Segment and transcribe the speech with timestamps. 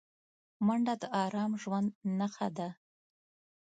[0.65, 2.69] منډه د ارام ژوند نښه ده